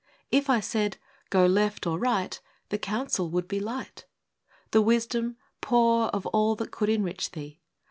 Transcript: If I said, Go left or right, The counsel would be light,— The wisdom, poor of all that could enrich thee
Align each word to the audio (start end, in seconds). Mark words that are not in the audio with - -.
If 0.31 0.49
I 0.49 0.61
said, 0.61 0.97
Go 1.29 1.45
left 1.45 1.85
or 1.85 1.99
right, 1.99 2.41
The 2.69 2.79
counsel 2.79 3.29
would 3.29 3.47
be 3.47 3.59
light,— 3.59 4.07
The 4.71 4.81
wisdom, 4.81 5.37
poor 5.61 6.07
of 6.07 6.25
all 6.25 6.55
that 6.55 6.71
could 6.71 6.89
enrich 6.89 7.29
thee 7.33 7.59